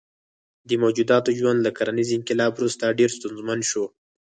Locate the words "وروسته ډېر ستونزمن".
2.55-3.59